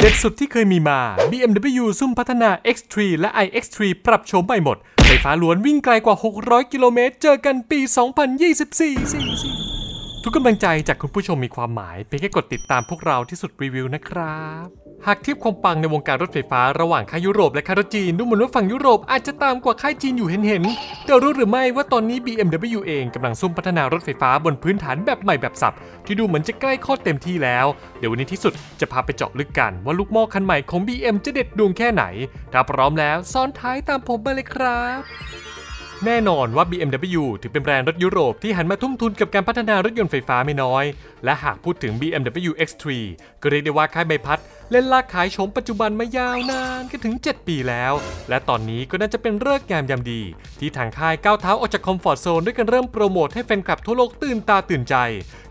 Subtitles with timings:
[0.00, 1.00] เด็ดสุดที่เคยมีมา
[1.30, 7.80] BMW ซุ่มพัฒนา X3 และ iX3 ปรับโฉมใหม่หมด ไฟฟ้าล้วนวิ่งไกลกว่า 600 กิโลเมตร เจอกันปี
[9.64, 9.67] 2024
[10.22, 14.66] ทุกกำลังใจจากคุณผู้ชมมีความหมายเพียงแค่กดติดตามพวกเราที่สุดรีวิวนะครับ
[15.06, 27.66] หากเทียบความปังในวงการรถไฟฟ้าระหว่างค่ายยุโรปและค่ายรถจีนดูเหมือนว่าฝั่งยุโรปอาจจะตามกว่าค่ายจีนอยู่เห็นๆแต่รู้หรือไม่ว่าตอนนี้ BMW เองกำลังซุ่มพัฒนารถไฟฟ้าบนพื้นฐานแบบใหม่แบบสับ ที่ดูเหมือนจะใกล้คลอเต็มที่แล้ว
[27.98, 32.04] เดี๋ยววันนี้ที่สุดจะพาไปเจาะลึกกันว่าลูกหม้อคันใหม่ของ BM จะเด็ดดวงแค่ไหน
[32.52, 35.00] ถ้าพร้อมแล้วซ้อนท้ายตามผมมาเลยครับ
[36.06, 40.84] แน่นอนว่า BMW ถือเป็นแบรนด์รถยุโรปที่หันมาทุ่มทุนกับการพัฒนารถยนต์ไฟฟ้าไม่น้อย
[41.24, 42.84] และหากพูดถึง BMW X3
[43.42, 44.40] ก็เรียกได้ว่าค่ายใบพัด
[44.70, 47.92] เล่นลากขายโฉมปัจจุบันมายาวนานก็ถึง 7 ปีแล้ว
[48.28, 50.22] และตอนนี้ก็น่าจะเป็นเลิกงามยามดี
[50.58, 54.94] ที่ทางค่ายก้าวเท้าออกจากคอมฟอร์ทโซนด้วยการเริ่มโปรโมทให้แฟนคลับทั่วโลกตื่นตาตื่นใจ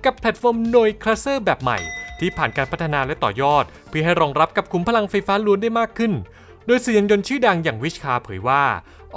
[0.05, 1.79] กับแพลตฟอร์ม Neue Klasse แบบใหม่
[2.19, 6.13] ที่ผ่านการพัฒนาและต่อยอด เพื่อให้รองรับกับขุมพลังไฟฟ้าล้วนได้มากขึ้น
[6.67, 8.63] โดยสื่อยานยนต์ชื่อดังอย่าง WhichCar เผยว่า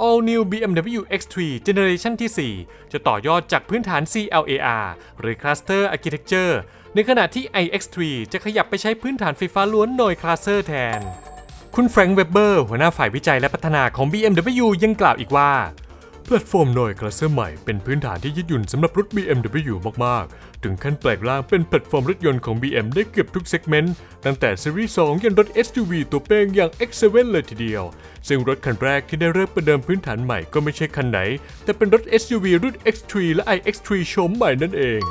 [0.05, 1.35] All New BMW X3
[1.67, 4.85] Generation ที่ 4 จะต่อยอดจากพื้นฐาน CLAR
[5.19, 6.53] หรือ Cluster Architecture
[6.95, 7.97] ในขณะที่ iX3
[8.31, 11.01] จะขยับไปใช้พื้นฐานไฟฟ้าล้วนโดย Cluster แทน
[11.75, 15.51] คุณแฟรงค์ เวเบอร์ หัวหน้าฝ่ายวิจัยและพัฒนาของ BMW ยังกล่าวอีกว่า
[16.35, 23.95] แพลตฟอร์ม Neue Klasse ใหม่เป็นพื้นฐานที่ยืดหยุ่นสำหรับรถ BMW มาก ๆ ถึงขั้นแปลงร่างเป็นแพลตฟอร์มรถยนต์ของ BM ได้เกือบทุก segment
[24.25, 27.83] ตั้งแต่ซีรีส์ 2 ยันรถ SUV ตัวเป้งอย่าง X7 เลยทีเดียว
[28.27, 31.19] ซึ่งรถคันแรกที่ได้เริ่มประเดิมพื้นฐานใหม่ก็ไม่ใช่คันไหน
[31.63, 35.01] แต่เป็นรถ SUV รุ่น X3 และ iX3 โฉมใหม่นั่นเอง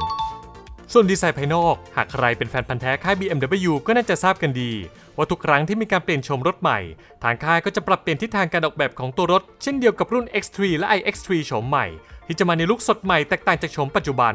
[0.93, 4.73] ส่วนดีไซน์ภายนอก หากใครเป็นแฟนพันธ์แท้ค่าย BMW ก็น่าจะทราบกันดี
[5.17, 6.79] ว่าทุกครั้งที่มีการเปลี่ยนโฉมรถใหม่
[7.23, 11.87] ทางค่ายก็จะปรับเปลี่ยนทิศทางการออกแบบของตัวรถ เช่นเดียวกับรุ่น X3 และ iX3 โฉมใหม่
[12.27, 14.35] ที่จะมาใน look สดใหม่แตกต่างจากโฉมปัจจุบัน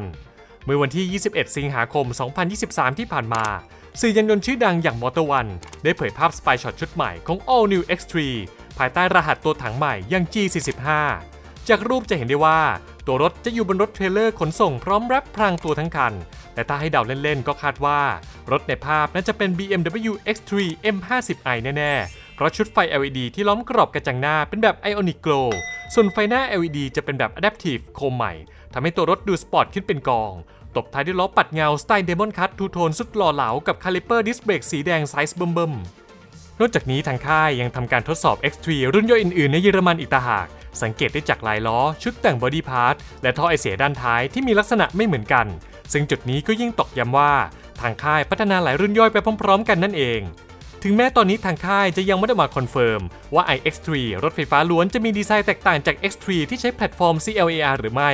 [0.64, 2.06] เมื่อวันที่ 21 สิงหาคม
[2.52, 3.44] 2023 ที่ผ่านมา
[4.00, 5.50] สื่อยานยนต์ชื่อดังอย่าง Motor1
[5.82, 8.14] ได้เผยภาพ spy shot ชุดใหม่ของ All New X3
[8.78, 10.86] ภายใต้รหัสตัวถังใหม่อย่าง G45
[11.68, 12.60] จากรูปจะเห็นได้ว่า
[13.06, 16.14] ตัวรถจะอยู่บนรถเทรลเลอร์ขนส่งพร้อม wrap พรางตัวทั้งคัน
[16.54, 18.00] แต่ถ้าให้เดาเล่นๆ ก็คาดว่า
[18.50, 20.52] รถในภาพน่าจะเป็น BMW X3
[20.94, 25.48] M50i แน่ๆ เพราะชุดไฟ LED ที่ล้อมกรอบกระจังหน้าเป็นแบบ Iconic Glow
[25.94, 28.32] ส่วนไฟหน้า LED จะเป็นแบบ Adaptive โคมใหม่
[28.74, 30.32] ทำให้ตัวรถดูสปอร์ตขึ้นเป็นกอง
[30.76, 40.46] ตบท้ายด้วยล้อปัดเงาสไตล์ Demon Cut ทูโทนสุดหล่อเหลากับคาลิเปอร์ดิสเบรกสีแดงไซส์เบิ่มๆนอกจากนี้ทางค่ายยังทำการทดสอบ X3 รุ่นย่อยอื่นๆในเยอรมันอีกต่างหาก
[40.82, 45.46] สังเกตได้จากลายล้อ ชุดแต่ง body part และท่อไอเสียด้านท้ายที่มีลักษณะไม่เหมือนกัน
[45.92, 47.32] ซึ่งจุดนี้ก็ยิ่งตอกย้ำว่า
[47.80, 50.20] ทางค่ายพัฒนาหลายรุ่นย่อยไปพร้อม ๆ กันนั่นเอง
[50.82, 53.00] ถึงแม้ตอนนี้ทางค่ายจะยังไม่ได้มา confirm
[53.34, 53.88] ว่า iX3
[54.22, 58.10] รถไฟฟ้าล้วนจะมีดีไซน์แตกต่างจาก X3 ที่ใช้แพลตฟอร์ม CLAR หรือไม่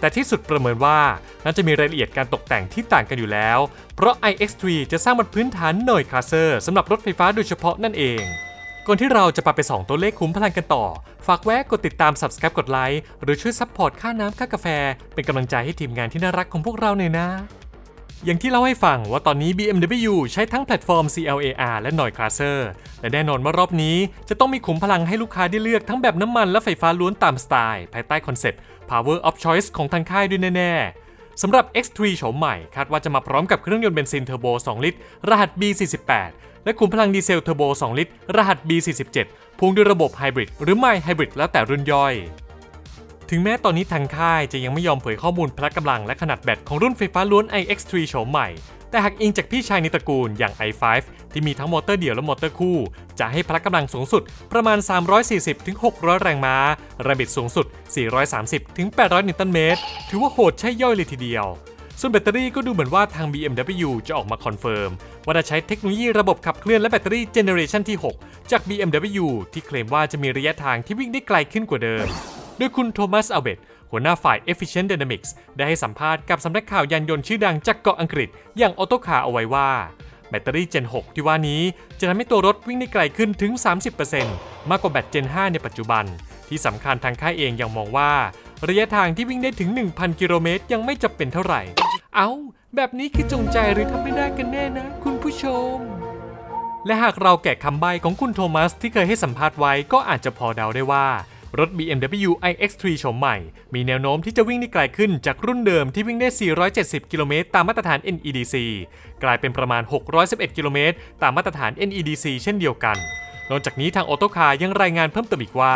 [0.00, 1.00] แต่ที่สุดประเมินว่า
[1.44, 3.58] น่าจะมีรายละเอียดการตกแต่งที่ต่างกันอยู่แล้ว
[3.96, 8.22] เพราะ iX3 จะสร้างบนพื้นฐาน Neue Klasse สำหรับรถไฟฟ้าโดยเฉพาะนั่นเอง
[8.88, 10.84] ก่อนที่เราจะไปไปส่องตัวเลขขุมพลังกันต่อ
[11.26, 14.66] ฝากแวะกดติดตาม Subscribe กดไลค์หรือช่วย support ค่าน้ำค่ากาแฟ
[15.14, 17.28] เป็นกำลังใจให้ทีมงานที่น่ารักของพวกเราหน่อยนะ
[18.24, 22.58] อย่างที่เล่าให้ฟังว่าตอนนี้ BMW ใช้ทั้งแพลตฟอร์ม CLAR และ Neue Klasse
[23.00, 23.96] และแน่นอนว่ารอบนี้
[24.28, 36.30] จะต้องมีขุมพลังให้ลูกค้าได้เลือกทั้งแบบน้ำมันและไฟฟ้าล้วนตามสไตล์ภายใต้คอนเซปต์ Power of Choice ของทางค่ายด้วยแน่ๆสำหรับ X3 โฉมใหม่ คาดว่าจะมาพร้อมกับเครื่องยนต์เบนซินเทอร์โบ 2 ลิตร รหัส B48
[36.64, 39.18] และขุมพลังดีเซลเทอร์โบ 2 ลิตร รหัส B47
[39.58, 42.14] พ่วงด้วยระบบไฮบริดหรือไม่ไฮบริดแล้วแต่รุ่นย่อย
[43.30, 48.48] ถึงแม้ตอนนี้ทางค่ายจะยังไม่ยอมเผยข้อมูลพละกำลังและขนาดแบตของรุ่นไฟฟ้าล้วน iX3 โฉมใหม่
[48.90, 50.82] แต่หากอิงจากพี่ชายในตระกูลอย่าง i5
[51.32, 52.78] ที่มีทั้งมอเตอร์เดี่ยวและมอเตอร์คู่
[53.18, 54.22] จะให้พละกำลังสูงสุด
[54.52, 54.78] ประมาณ
[55.50, 56.56] 340-600 แรงม้า
[57.02, 57.66] แรงบิดสูงสุด
[58.46, 61.46] 430-800 นิวตันเมตร ถือว่าโหดใช่ย่อยเลยทีเดียว
[62.00, 64.90] ส่วนแบตเตอรี่ก็ดูเหมือนว่าทาง BMW จะออกมาคอนเฟิร์ม
[65.26, 72.06] ว่าจะใช้เทคโนโลยีระบบขับเคลื่อนและแบตเตอรี่เจเนอเรชันที่ 6 จาก BMW ที่เคลมว่าจะมีระยะทางที่วิ่งได้ไกลขึ้นกว่าเดิม
[72.56, 73.58] โดยคุณโทมัสอัลเบต
[73.90, 78.28] หัวหน้าฝ่าย Efficient Dynamics ได้ให้สัมภาษณ์กับสำนักข่าวยานยนต์ชื่อดังจากเกาะอังกฤษ
[78.58, 79.70] อย่างออโตคาเอาไว้ว่า
[80.28, 81.62] แบตเตอรี่ Gen 6 ที่ว่านี้
[81.98, 83.52] จะทำให้ตัวรถวิ่งได้ไกลขึ้นถึง
[84.10, 86.04] 30%มากกว่าแบต Gen 5 ในปัจจุบัน
[86.48, 88.12] ที่สำคัญทางค่ายเองยังมองว่า
[88.68, 91.62] ระยะทางที่วิ่งได้ถึง 1,000 กิโลเมตรยังไม่จำเป็นเท่าไหร่
[92.16, 92.30] เอา้า
[92.76, 95.44] แบบนี้คือจงใจหรือทำไม่ได้กันแน่นะ คุณผู้ช
[95.76, 95.78] ม
[96.86, 101.06] และหากเราแกะคำใบ้ของคุณโทมัสที่เคยให้สัมภาษณ์ไว้ก็อาจจะพอเดาได้ว่า
[101.58, 103.36] รถ BMW iX3 โฉมใหม่
[103.74, 106.28] มีแนวโน้มที่จะวิ่งได้ไกลขึ้นจากรุ่นเดิมที่วิ่งได้
[106.70, 108.54] 470 กิโลเมตรตามมาตรฐาน NEDC
[109.22, 109.82] กลายเป็นประมาณ
[110.20, 112.96] 611 กิโลเมตรตามมาตรฐาน NEDC เช่นเดียวกัน
[113.50, 115.74] นอกจากนี้ทาง Autocar ยังรายงานเพิ่มเติมอีกว่า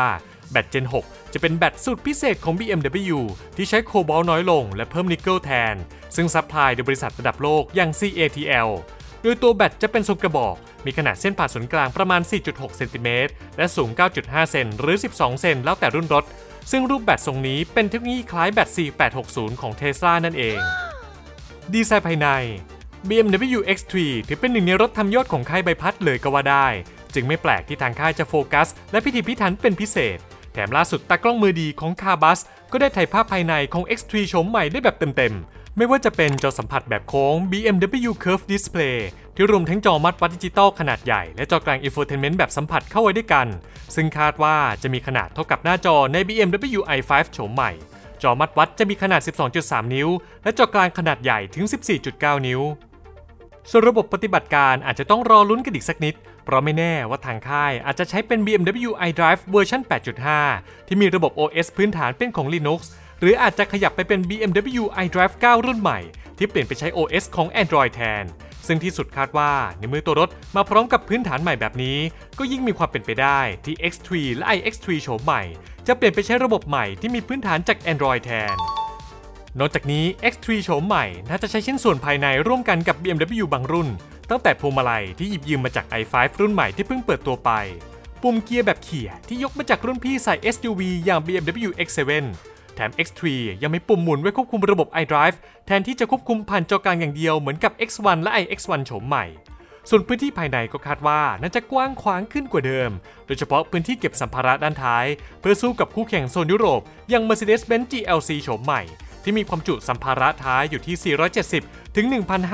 [0.51, 3.19] แบต Gen 6 จะเป็นแบตสูตรพิเศษของ BMW
[3.57, 5.75] ที่ใช้โคบอลต์น้อยลงและเพิ่มนิกเกิลแทน
[6.17, 8.69] ซึ่งซัพพลายโดยบริษัทระดับโลกอย่าง CATL
[9.23, 10.55] โดยตัวแบตจะเป็นทรงกระบอก
[10.85, 13.91] มีขนาดเส้นผ่าศูนย์กลางประมาณ 4.6 เซนติเมตร และสูง
[14.21, 16.25] 9.5 เซนหรือ 12 เซนแล้วแต่รุ่นรถ
[16.71, 18.69] ซึ่งรูปแบตทรงนี้เป็นเทคโนโลยีคล้ายแบต
[19.15, 20.59] 4860 ของ Tesla นั่นเอง
[21.73, 22.29] ดีไซน์ภายใน
[23.09, 23.95] BMW X3
[24.29, 26.67] ถือเป็นหนึ่งในรถทำยอดของค่ายใบพัดเลยก็ว่าได้
[27.15, 30.21] จึงไม่แปลกที่ทางค่ายจะโฟกัส และพิถีพิถันเป็นพิเศษ
[30.59, 32.41] แถมล่าสุดตากล้องมือดีของ CarBuzz
[32.73, 38.97] ก็ได้ถ่ายภาพภายในของ X3 โฉมใหม่ได้แบบเต็มๆ ไม่ว่าจะเป็นจอสัมผัสแบบโค้ง BMW Curved Display
[39.35, 43.47] ที่รวมทั้งจอมาตรวัดดิจิตอลขนาดใหญ่ และจอกลาง Infotainment แบบสัมผัสเข้าไว้ด้วยกัน
[43.95, 47.73] ซึ่งคาดว่าจะมีขนาดเท่ากับหน้าจอใน BMW i5 โฉมใหม่
[48.23, 49.21] จอมาตรวัดจะมีขนาด
[49.59, 50.09] 12.3 นิ้ว
[50.43, 51.65] และจอกลางขนาดใหญ่ถึง
[52.07, 52.61] 14.9 นิ้ว
[53.71, 59.81] ส่วนระบบปฏิบัติการอาจจะต้องรอลุ้นกันอีกสักนิด เพราะไม่แน่ว่าทางค่ายอาจจะใช้เป็น BMW iDrive เวอร์ชัน
[60.35, 62.81] 8.5 ที่มีระบบ OS พื้นฐานเป็นของ Linux
[63.21, 66.01] หรืออาจจะขยับไปเป็น BMW iDrive 9 รุ่นใหม่
[66.39, 68.25] ที่เปลี่ยนไปใช้ OS ของ Android แทน
[68.67, 71.99] ซึ่งที่สุดคาดว่าในมือตัวรถมาพร้อมกับพื้นฐานใหม่แบบนี้
[72.39, 75.43] ก็ยิ่งมีความเป็นไปได้ที่ X3 และ iX3 โฉมใหม่
[75.87, 78.78] จะเปลี่ยนไปใช้ระบบใหม่ที่มีพื้นฐานจาก Android แทน
[79.61, 83.89] นอกจากนี้ X3 โฉมใหม่น่าจะใช้ชิ้นส่วนภายในร่วมกันกับ BMW บางรุ่น
[84.31, 87.51] ตั้งแต่พวงมาลัยที่หยิบยืมมาจาก i5 รุ่นใหม่ที่เพิ่งเปิดตัวไป
[88.23, 92.25] ปุ่มเกียร์แบบเขี่ยที่ยกมาจากรุ่นพี่ใส่ SUV อย่าง BMW X7
[92.75, 93.23] แถม X3
[93.63, 99.25] ยังมีปุ่มหมุนไว้ควบคุมระบบ iDrive แทนที่จะควบคุมผ่านจอกลางอย่างเดียวเหมือนกับ X1 และ iX1 โฉมใหม่
[99.89, 102.91] ส่วนพื้นที่ภายในก็คาดว่าน่าจะกว้างขวางขึ้นกว่าเดิม
[103.27, 105.07] โดยเฉพาะพื้นที่เก็บสัมภาระด้านท้าย
[105.41, 106.81] เพื่อสู้กับคู่แข่งโซนยุโรป
[107.11, 108.83] อย่าง Mercedes-Benz GLC โฉมใหม่
[109.29, 111.17] ที่มีความจุสัมภาระท้ายอยู่ที่
[111.47, 112.07] 470 ถึง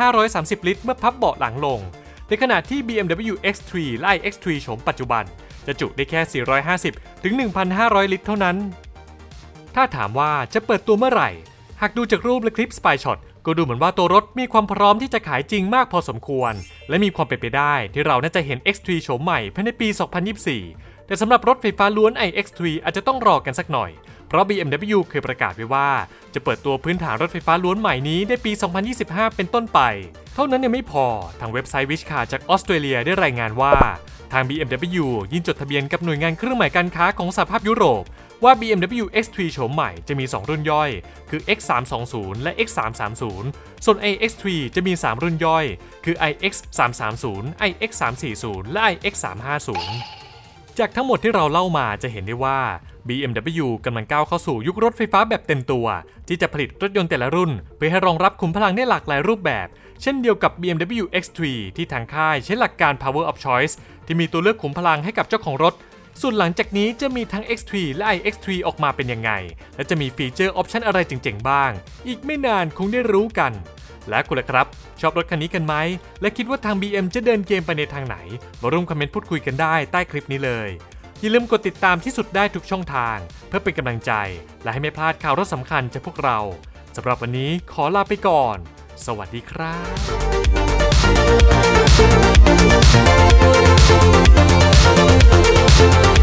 [0.09, 1.81] 1,530 ลิตร เมื่อพับเบาะหลังลง
[2.29, 5.25] ในขณะที่ BMW X3 และ iX3 โฉมปัจจุบัน
[5.67, 7.35] จะจุได้แค่ 450 ถึง
[7.73, 8.57] 1,500 ลิตรเท่านั้น
[9.75, 11.31] ถ้าถามว่าจะเปิดตัวเมื่อไหร่
[11.81, 16.53] หากดูจากรูปและคลิป Spy Shot ก็ดูเหมือนว่าตัวรถมีความพร้อมที่จะขายจริงมากพอสมควร
[16.89, 19.89] และมีความเป็นไปได้ที่เราน่าจะเห็น X3 โฉมใหม่ภายในปี
[20.43, 23.91] 2024 แต่สำหรับรถไฟฟ้าล้วน iX3 อาจจะต้องรอกันสักหน่อย
[24.29, 25.89] เพราะ BMW เคยประกาศไว้ว่า
[26.35, 28.53] จะเปิดตัวพื้นฐานรถไฟฟ้าล้วนใหม่นี้ในปี
[28.95, 29.81] 2025 เป็นต้นไป
[30.35, 31.07] เท่านั้นยังไม่พอ
[31.41, 33.75] ทางเว็บไซต์วิชคาจากออสเตรเลียได้รายงานว่า
[34.33, 38.05] ทาง BMW ยินจดทะเบียนกับหน่วยงานเครื่องหมายการค้าของสหภาพยุโรป
[38.45, 40.91] ว่า BMW X3 โฉมใหม่จะมี 2 รุ่นย่อย
[41.31, 43.23] คือ X320 และ X330
[43.85, 45.65] ส่วน iX3 จะมี 3 รุ่นย่อย
[46.05, 47.25] คือ iX330
[47.69, 50.24] iX340 และ iX350
[50.79, 52.59] จากทั้งหมดที่เราเล่ามาจะเห็นได้ว่า
[53.09, 55.87] BMW กำลังก้าวเข้าสู่ยุครถไฟฟ้าแบบเต็มตัว
[56.29, 59.67] ที่จะผลิตรถยนต์แต่ละรุ่น เพื่อให้รองรับขุมพลังได้หลากหลายรูปแบบ
[60.03, 61.41] เช่นเดียวกับ BMW X3
[61.77, 63.75] ที่ทางค่ายใช้หลักการ Power of Choice
[64.07, 65.75] ที่มีตัวเลือกขุมพลังให้กับเจ้าของรถ
[66.21, 69.31] ส่วนหลังจากนี้จะมีทั้ง X3 และ iX3 ออกมาเป็นยังไง
[69.77, 71.71] และจะมีฟีเจอร์ออปชันอะไรเจ๋งๆบ้าง
[72.09, 73.53] อีกไม่นานคงได้รู้กัน
[74.09, 74.67] และคุณล่ะครับ
[75.01, 75.75] ชอบรถคันนี้กันไหม
[76.21, 78.17] และคิดว่าทาง BM จะเดินเกมไปในทางไหน
[78.61, 80.69] มาร่วมคอมเมนต์พูดคุยกันได้ใต้คลิปนี้เลย
[81.21, 83.17] อย่าลืมกดติดตามที่สุดได้ทุกช่องทาง
[83.49, 84.13] เพื่อเป็นกำลังใจ
[84.63, 86.39] และให้ไม่พลาดข่าวรถสำคัญจากพวกเรา
[86.97, 88.57] สำหรับวันนี้ขอลาไปก่อน
[89.07, 89.77] สวัสดีครั
[96.11, 96.14] บ